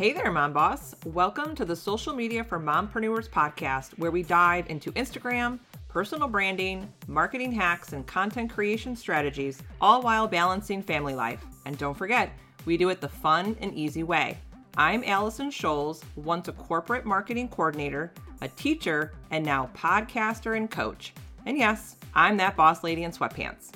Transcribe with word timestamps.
Hey 0.00 0.14
there, 0.14 0.32
Mom 0.32 0.54
Boss. 0.54 0.94
Welcome 1.04 1.54
to 1.56 1.66
the 1.66 1.76
Social 1.76 2.14
Media 2.14 2.42
for 2.42 2.58
Mompreneurs 2.58 3.28
podcast, 3.28 3.98
where 3.98 4.10
we 4.10 4.22
dive 4.22 4.64
into 4.70 4.92
Instagram, 4.92 5.58
personal 5.88 6.26
branding, 6.26 6.90
marketing 7.06 7.52
hacks, 7.52 7.92
and 7.92 8.06
content 8.06 8.50
creation 8.50 8.96
strategies, 8.96 9.60
all 9.78 10.00
while 10.00 10.26
balancing 10.26 10.82
family 10.82 11.14
life. 11.14 11.44
And 11.66 11.76
don't 11.76 11.92
forget, 11.92 12.32
we 12.64 12.78
do 12.78 12.88
it 12.88 13.02
the 13.02 13.10
fun 13.10 13.54
and 13.60 13.74
easy 13.74 14.02
way. 14.02 14.38
I'm 14.78 15.04
Allison 15.04 15.50
Scholes, 15.50 16.02
once 16.16 16.48
a 16.48 16.52
corporate 16.52 17.04
marketing 17.04 17.48
coordinator, 17.48 18.10
a 18.40 18.48
teacher, 18.48 19.12
and 19.30 19.44
now 19.44 19.68
podcaster 19.76 20.56
and 20.56 20.70
coach. 20.70 21.12
And 21.44 21.58
yes, 21.58 21.96
I'm 22.14 22.38
that 22.38 22.56
boss 22.56 22.82
lady 22.82 23.04
in 23.04 23.10
sweatpants. 23.10 23.70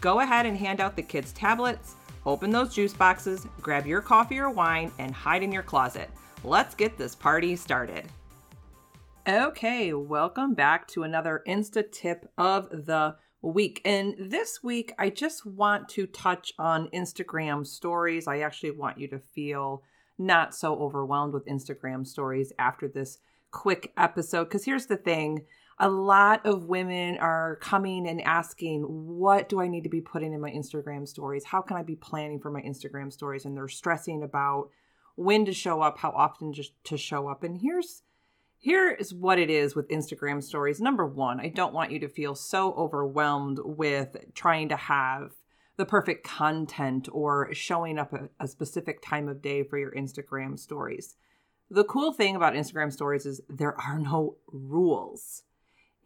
Go 0.00 0.18
ahead 0.18 0.44
and 0.44 0.56
hand 0.56 0.80
out 0.80 0.96
the 0.96 1.02
kids' 1.02 1.32
tablets 1.32 1.94
Open 2.28 2.50
those 2.50 2.74
juice 2.74 2.92
boxes, 2.92 3.46
grab 3.62 3.86
your 3.86 4.02
coffee 4.02 4.38
or 4.38 4.50
wine, 4.50 4.92
and 4.98 5.14
hide 5.14 5.42
in 5.42 5.50
your 5.50 5.62
closet. 5.62 6.10
Let's 6.44 6.74
get 6.74 6.98
this 6.98 7.14
party 7.14 7.56
started. 7.56 8.04
Okay, 9.26 9.94
welcome 9.94 10.52
back 10.52 10.86
to 10.88 11.04
another 11.04 11.42
Insta 11.48 11.90
tip 11.90 12.30
of 12.36 12.68
the 12.68 13.16
week. 13.40 13.80
And 13.86 14.14
this 14.18 14.62
week, 14.62 14.92
I 14.98 15.08
just 15.08 15.46
want 15.46 15.88
to 15.88 16.06
touch 16.06 16.52
on 16.58 16.90
Instagram 16.90 17.66
stories. 17.66 18.28
I 18.28 18.40
actually 18.40 18.72
want 18.72 18.98
you 18.98 19.08
to 19.08 19.18
feel 19.18 19.82
not 20.18 20.54
so 20.54 20.74
overwhelmed 20.78 21.32
with 21.32 21.46
Instagram 21.46 22.06
stories 22.06 22.52
after 22.58 22.88
this 22.88 23.20
quick 23.52 23.90
episode. 23.96 24.44
Because 24.44 24.66
here's 24.66 24.84
the 24.84 24.98
thing 24.98 25.46
a 25.80 25.88
lot 25.88 26.44
of 26.44 26.66
women 26.66 27.18
are 27.18 27.56
coming 27.56 28.08
and 28.08 28.20
asking, 28.22 28.82
What 28.82 29.48
do 29.48 29.60
I 29.60 29.68
need 29.68 29.84
to 29.84 29.88
be 29.88 30.00
putting 30.00 30.32
in 30.32 30.40
my 30.40 30.50
Instagram 30.50 31.06
stories? 31.06 31.44
How 31.44 31.60
can 31.60 31.76
I 31.76 31.82
be 31.82 31.96
planning 31.96 32.40
for 32.40 32.50
my 32.50 32.60
Instagram 32.62 33.12
stories? 33.12 33.44
And 33.44 33.56
they're 33.56 33.68
stressing 33.68 34.22
about 34.22 34.70
when 35.14 35.44
to 35.44 35.52
show 35.52 35.80
up, 35.80 35.98
how 35.98 36.10
often 36.10 36.52
just 36.52 36.72
to 36.84 36.96
show 36.96 37.28
up. 37.28 37.42
And 37.42 37.58
here's 37.60 38.02
here 38.60 38.90
is 38.90 39.14
what 39.14 39.38
it 39.38 39.50
is 39.50 39.76
with 39.76 39.88
Instagram 39.88 40.42
stories. 40.42 40.80
Number 40.80 41.06
one, 41.06 41.38
I 41.38 41.48
don't 41.48 41.72
want 41.72 41.92
you 41.92 42.00
to 42.00 42.08
feel 42.08 42.34
so 42.34 42.72
overwhelmed 42.72 43.60
with 43.62 44.16
trying 44.34 44.68
to 44.70 44.76
have 44.76 45.32
the 45.76 45.86
perfect 45.86 46.26
content 46.26 47.08
or 47.12 47.54
showing 47.54 47.98
up 47.98 48.12
a, 48.12 48.28
a 48.40 48.48
specific 48.48 49.00
time 49.00 49.28
of 49.28 49.40
day 49.40 49.62
for 49.62 49.78
your 49.78 49.92
Instagram 49.92 50.58
stories. 50.58 51.14
The 51.70 51.84
cool 51.84 52.12
thing 52.12 52.34
about 52.34 52.54
Instagram 52.54 52.92
stories 52.92 53.26
is 53.26 53.40
there 53.48 53.78
are 53.80 53.98
no 53.98 54.38
rules. 54.48 55.44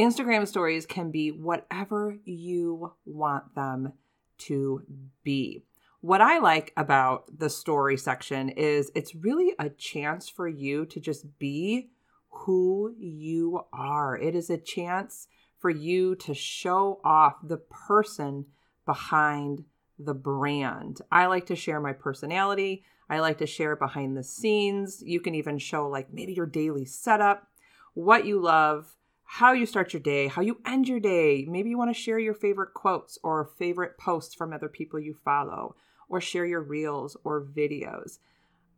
Instagram 0.00 0.46
stories 0.46 0.86
can 0.86 1.10
be 1.10 1.30
whatever 1.30 2.18
you 2.24 2.92
want 3.04 3.54
them 3.54 3.92
to 4.38 4.82
be. 5.22 5.64
What 6.00 6.20
I 6.20 6.38
like 6.38 6.72
about 6.76 7.38
the 7.38 7.50
story 7.50 7.96
section 7.96 8.48
is 8.48 8.90
it's 8.94 9.14
really 9.14 9.54
a 9.58 9.68
chance 9.68 10.28
for 10.28 10.48
you 10.48 10.86
to 10.86 11.00
just 11.00 11.38
be 11.38 11.90
who 12.30 12.94
you 12.98 13.66
are. 13.72 14.16
It 14.16 14.34
is 14.34 14.48
a 14.48 14.56
chance 14.56 15.28
for 15.58 15.68
you 15.68 16.14
to 16.16 16.32
show 16.32 17.00
off 17.04 17.34
the 17.42 17.58
person 17.58 18.46
behind 18.86 19.64
the 19.98 20.14
brand. 20.14 21.02
I 21.12 21.26
like 21.26 21.44
to 21.46 21.56
share 21.56 21.80
my 21.80 21.92
personality. 21.92 22.84
I 23.10 23.18
like 23.18 23.38
to 23.38 23.46
share 23.46 23.76
behind 23.76 24.16
the 24.16 24.24
scenes. 24.24 25.02
You 25.04 25.20
can 25.20 25.34
even 25.34 25.58
show, 25.58 25.86
like, 25.86 26.12
maybe 26.12 26.32
your 26.32 26.46
daily 26.46 26.86
setup, 26.86 27.48
what 27.92 28.24
you 28.24 28.40
love, 28.40 28.96
how 29.34 29.52
you 29.52 29.64
start 29.64 29.92
your 29.92 30.02
day, 30.02 30.26
how 30.26 30.42
you 30.42 30.60
end 30.66 30.88
your 30.88 30.98
day. 30.98 31.46
Maybe 31.48 31.70
you 31.70 31.78
want 31.78 31.94
to 31.94 32.02
share 32.02 32.18
your 32.18 32.34
favorite 32.34 32.74
quotes 32.74 33.16
or 33.22 33.52
favorite 33.56 33.96
posts 33.96 34.34
from 34.34 34.52
other 34.52 34.68
people 34.68 34.98
you 34.98 35.14
follow 35.24 35.76
or 36.08 36.20
share 36.20 36.44
your 36.44 36.60
reels 36.62 37.16
or 37.22 37.40
videos. 37.40 38.18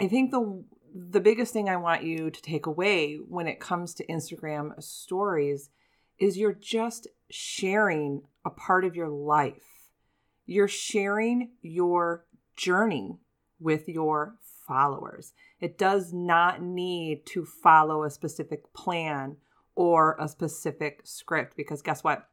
I 0.00 0.08
think 0.08 0.30
the 0.30 0.64
the 0.94 1.20
biggest 1.20 1.52
thing 1.52 1.68
I 1.68 1.76
want 1.76 2.02
you 2.02 2.30
to 2.30 2.42
take 2.42 2.64
away 2.64 3.16
when 3.16 3.46
it 3.46 3.60
comes 3.60 3.92
to 3.94 4.06
Instagram 4.06 4.82
stories 4.82 5.68
is 6.18 6.38
you're 6.38 6.54
just 6.54 7.08
sharing 7.28 8.22
a 8.42 8.48
part 8.48 8.86
of 8.86 8.96
your 8.96 9.10
life. 9.10 9.90
You're 10.46 10.66
sharing 10.66 11.50
your 11.60 12.24
journey 12.56 13.18
with 13.60 13.86
your 13.86 14.36
followers. 14.66 15.34
It 15.60 15.76
does 15.76 16.14
not 16.14 16.62
need 16.62 17.26
to 17.26 17.44
follow 17.44 18.02
a 18.02 18.10
specific 18.10 18.72
plan 18.72 19.36
or 19.78 20.16
a 20.18 20.26
specific 20.26 21.02
script 21.04 21.56
because 21.56 21.82
guess 21.82 22.02
what? 22.02 22.28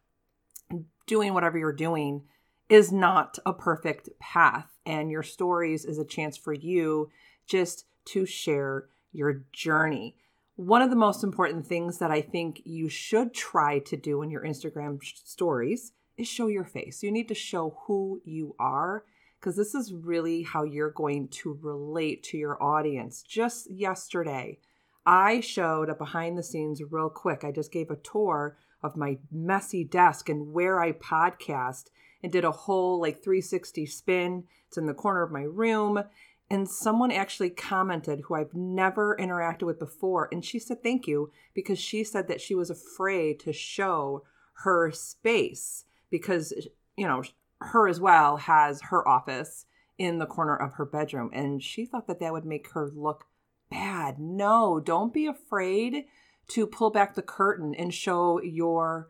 Doing 1.05 1.35
whatever 1.35 1.59
you're 1.59 1.71
doing 1.71 2.23
is 2.69 2.91
not 2.91 3.37
a 3.45 3.53
perfect 3.53 4.09
path, 4.19 4.67
and 4.83 5.11
your 5.11 5.21
stories 5.21 5.85
is 5.85 5.99
a 5.99 6.05
chance 6.05 6.35
for 6.35 6.53
you 6.53 7.11
just 7.45 7.85
to 8.05 8.25
share 8.25 8.85
your 9.13 9.43
journey. 9.53 10.15
One 10.55 10.81
of 10.81 10.89
the 10.89 10.95
most 10.95 11.23
important 11.23 11.67
things 11.67 11.99
that 11.99 12.09
I 12.09 12.21
think 12.21 12.63
you 12.65 12.89
should 12.89 13.31
try 13.31 13.77
to 13.77 13.95
do 13.95 14.23
in 14.23 14.31
your 14.31 14.41
Instagram 14.41 14.99
stories 15.03 15.91
is 16.17 16.27
show 16.27 16.47
your 16.47 16.65
face. 16.65 17.03
You 17.03 17.11
need 17.11 17.27
to 17.27 17.35
show 17.35 17.77
who 17.85 18.23
you 18.25 18.55
are 18.57 19.03
because 19.39 19.55
this 19.55 19.75
is 19.75 19.93
really 19.93 20.41
how 20.41 20.63
you're 20.63 20.89
going 20.89 21.27
to 21.27 21.59
relate 21.61 22.23
to 22.23 22.37
your 22.39 22.61
audience. 22.63 23.21
Just 23.21 23.69
yesterday, 23.69 24.57
I 25.05 25.39
showed 25.39 25.89
a 25.89 25.95
behind 25.95 26.37
the 26.37 26.43
scenes 26.43 26.81
real 26.89 27.09
quick. 27.09 27.43
I 27.43 27.51
just 27.51 27.71
gave 27.71 27.91
a 27.91 27.95
tour 27.95 28.57
of 28.81 28.97
my 28.97 29.19
messy 29.31 29.83
desk 29.83 30.29
and 30.29 30.51
where 30.51 30.79
I 30.79 30.93
podcast 30.93 31.85
and 32.23 32.31
did 32.31 32.43
a 32.43 32.51
whole 32.51 32.99
like 32.99 33.23
360 33.23 33.85
spin. 33.85 34.43
It's 34.67 34.77
in 34.77 34.87
the 34.87 34.93
corner 34.93 35.21
of 35.21 35.31
my 35.31 35.43
room. 35.43 36.03
And 36.49 36.69
someone 36.69 37.11
actually 37.11 37.49
commented 37.49 38.21
who 38.21 38.35
I've 38.35 38.53
never 38.53 39.17
interacted 39.19 39.63
with 39.63 39.79
before. 39.79 40.29
And 40.31 40.45
she 40.45 40.59
said 40.59 40.83
thank 40.83 41.07
you 41.07 41.31
because 41.53 41.79
she 41.79 42.03
said 42.03 42.27
that 42.27 42.41
she 42.41 42.55
was 42.55 42.69
afraid 42.69 43.39
to 43.41 43.53
show 43.53 44.23
her 44.59 44.91
space 44.91 45.85
because, 46.09 46.53
you 46.95 47.07
know, 47.07 47.23
her 47.61 47.87
as 47.87 47.99
well 47.99 48.37
has 48.37 48.81
her 48.83 49.07
office 49.07 49.65
in 49.97 50.19
the 50.19 50.25
corner 50.25 50.55
of 50.55 50.73
her 50.73 50.85
bedroom. 50.85 51.29
And 51.33 51.63
she 51.63 51.85
thought 51.85 52.07
that 52.07 52.19
that 52.19 52.33
would 52.33 52.45
make 52.45 52.71
her 52.71 52.91
look 52.93 53.25
bad. 53.69 54.19
No, 54.19 54.79
don't 54.79 55.13
be 55.13 55.25
afraid 55.25 56.05
to 56.49 56.67
pull 56.67 56.89
back 56.89 57.15
the 57.15 57.21
curtain 57.21 57.73
and 57.75 57.93
show 57.93 58.41
your 58.41 59.09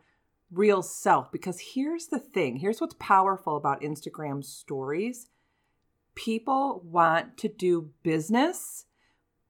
real 0.50 0.82
self 0.82 1.30
because 1.32 1.72
here's 1.74 2.06
the 2.06 2.18
thing 2.18 2.56
here's 2.56 2.80
what's 2.80 2.94
powerful 2.98 3.56
about 3.56 3.82
Instagram 3.82 4.44
stories. 4.44 5.28
People 6.14 6.80
want 6.84 7.36
to 7.38 7.48
do 7.48 7.90
business 8.02 8.86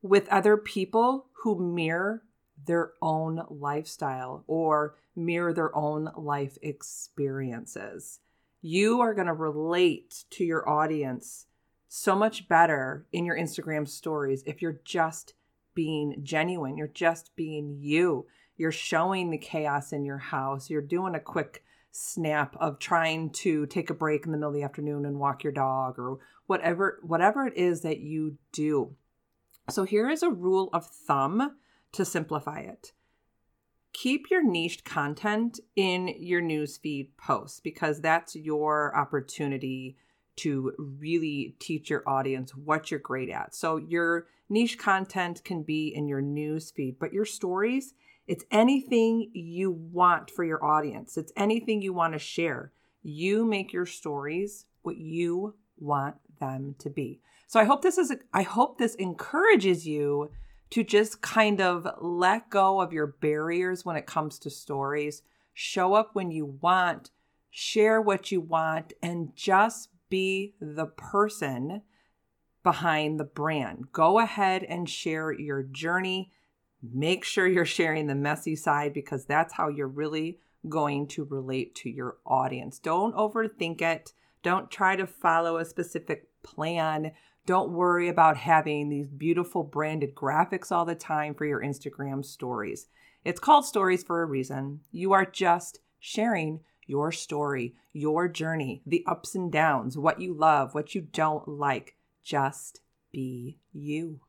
with 0.03 0.29
other 0.29 0.57
people 0.57 1.27
who 1.43 1.75
mirror 1.75 2.23
their 2.67 2.93
own 3.01 3.43
lifestyle 3.49 4.45
or 4.47 4.97
mirror 5.15 5.53
their 5.53 5.75
own 5.77 6.11
life 6.17 6.59
experiences. 6.63 8.21
You 8.63 9.01
are 9.01 9.15
going 9.15 9.29
to 9.29 9.33
relate 9.33 10.25
to 10.31 10.45
your 10.45 10.69
audience 10.69 11.47
so 11.89 12.17
much 12.17 12.49
better 12.49 13.07
in 13.13 13.25
your 13.25 13.37
Instagram 13.37 13.89
stories 13.89 14.43
if 14.47 14.61
you're 14.61 14.81
just 14.85 15.35
being 15.75 16.21
genuine, 16.23 16.77
you're 16.77 16.89
just 16.89 17.37
being 17.37 17.77
you. 17.79 18.27
You're 18.57 18.73
showing 18.73 19.31
the 19.31 19.39
chaos 19.39 19.93
in 19.93 20.05
your 20.05 20.19
house. 20.19 20.71
You're 20.71 20.81
doing 20.81 21.15
a 21.15 21.21
quick 21.21 21.63
snap 21.93 22.57
of 22.59 22.79
trying 22.79 23.31
to 23.31 23.67
take 23.67 23.91
a 23.91 23.95
break 23.95 24.27
in 24.27 24.33
the 24.33 24.39
middle 24.39 24.51
of 24.51 24.55
the 24.55 24.63
afternoon 24.63 25.07
and 25.07 25.19
walk 25.19 25.45
your 25.45 25.53
dog 25.53 25.99
or 25.99 26.19
whatever 26.47 26.99
whatever 27.03 27.47
it 27.47 27.57
is 27.57 27.83
that 27.83 28.01
you 28.01 28.37
do. 28.53 28.95
So 29.71 29.85
here 29.85 30.09
is 30.09 30.23
a 30.23 30.31
rule 30.31 30.71
of 30.73 30.87
thumb 30.87 31.57
to 31.93 32.05
simplify 32.05 32.61
it. 32.61 32.93
Keep 33.93 34.31
your 34.31 34.45
niched 34.45 34.85
content 34.85 35.59
in 35.75 36.09
your 36.19 36.43
newsfeed 36.43 37.09
posts 37.17 37.61
because 37.61 38.01
that's 38.01 38.37
your 38.37 38.95
opportunity 38.97 39.97
to 40.37 40.73
really 40.79 41.57
teach 41.59 41.91
your 41.91 42.03
audience 42.07 42.55
what 42.55 42.91
you're 42.91 43.01
great 43.01 43.31
at. 43.31 43.55
So 43.55 43.77
your 43.77 44.27
niche 44.49 44.79
content 44.79 45.43
can 45.45 45.63
be 45.63 45.89
in 45.89 46.09
your 46.09 46.21
news 46.21 46.71
feed, 46.71 46.99
but 46.99 47.13
your 47.13 47.25
stories, 47.25 47.95
it's 48.27 48.45
anything 48.51 49.31
you 49.33 49.71
want 49.71 50.31
for 50.31 50.45
your 50.45 50.65
audience. 50.65 51.17
It's 51.17 51.33
anything 51.37 51.81
you 51.81 51.93
want 51.93 52.13
to 52.13 52.19
share. 52.19 52.73
You 53.03 53.45
make 53.45 53.73
your 53.73 53.87
stories 53.87 54.67
what 54.83 54.97
you 54.97 55.55
want 55.79 56.17
them 56.39 56.75
to 56.79 56.91
be. 56.91 57.21
So 57.47 57.61
I 57.61 57.65
hope 57.65 57.83
this 57.83 57.99
is 57.99 58.13
I 58.33 58.43
hope 58.43 58.79
this 58.79 58.97
encourages 58.97 59.87
you 59.87 60.31
to 60.71 60.83
just 60.83 61.23
kind 61.23 61.61
of 61.61 61.87
let 62.01 62.51
go 62.51 62.81
of 62.81 62.93
your 62.93 63.07
barriers 63.07 63.85
when 63.85 63.97
it 63.97 64.07
comes 64.07 64.39
to 64.41 64.51
stories. 64.51 65.23
Show 65.55 65.95
up 65.95 66.11
when 66.15 66.31
you 66.33 66.57
want, 66.61 67.11
share 67.51 68.01
what 68.01 68.33
you 68.33 68.41
want 68.41 68.93
and 69.01 69.35
just 69.37 69.91
be 70.09 70.55
the 70.61 70.87
person 70.87 71.83
behind 72.63 73.21
the 73.21 73.25
brand. 73.25 73.93
Go 73.93 74.19
ahead 74.19 74.65
and 74.65 74.89
share 74.89 75.33
your 75.33 75.63
journey. 75.63 76.33
Make 76.83 77.25
sure 77.25 77.47
you're 77.47 77.65
sharing 77.65 78.07
the 78.07 78.15
messy 78.15 78.57
side 78.57 78.93
because 78.93 79.25
that's 79.25 79.55
how 79.55 79.69
you're 79.69 79.87
really 79.89 80.41
going 80.69 81.07
to 81.09 81.25
relate 81.25 81.75
to 81.77 81.91
your 81.91 82.17
audience. 82.27 82.79
Don't 82.79 83.15
overthink 83.15 83.81
it. 83.83 84.13
Don't 84.43 84.71
try 84.71 84.97
to 84.97 85.07
follow 85.07 85.59
a 85.59 85.65
specific 85.65 86.29
plan. 86.43 87.13
Don't 87.47 87.73
worry 87.73 88.09
about 88.09 88.37
having 88.37 88.89
these 88.89 89.09
beautiful 89.09 89.63
branded 89.63 90.15
graphics 90.15 90.73
all 90.73 90.85
the 90.85 90.95
time 90.95 91.35
for 91.35 91.45
your 91.45 91.63
Instagram 91.63 92.25
stories. 92.25 92.89
It's 93.25 93.41
called 93.41 93.65
stories 93.65 94.03
for 94.03 94.23
a 94.23 94.27
reason. 94.27 94.81
You 94.91 95.13
are 95.13 95.25
just 95.25 95.81
sharing 95.99 96.61
your 96.87 97.13
story, 97.13 97.75
your 97.93 98.29
journey, 98.29 98.83
the 98.87 99.05
ups 99.07 99.35
and 99.35 99.51
downs, 99.51 99.97
what 99.99 100.21
you 100.21 100.35
love, 100.35 100.75
what 100.75 100.95
you 100.95 101.01
don't 101.01 101.47
like. 101.49 101.97
Just 102.23 102.81
be 103.13 103.59
you. 103.73 104.21